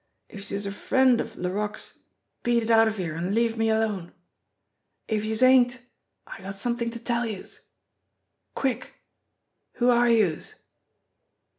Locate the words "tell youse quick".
6.99-8.95